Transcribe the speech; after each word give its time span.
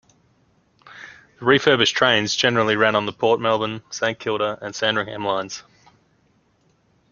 The 1.37 1.45
refurbished 1.45 1.95
trains 1.95 2.35
generally 2.35 2.75
ran 2.75 2.95
on 2.95 3.05
the 3.05 3.13
Port 3.13 3.39
Melbourne, 3.39 3.83
Saint 3.91 4.17
Kilda 4.17 4.57
and 4.59 4.73
Sandringham 4.73 5.23
lines. 5.23 5.61